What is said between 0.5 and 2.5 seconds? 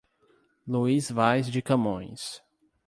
Luís Vaz de Camões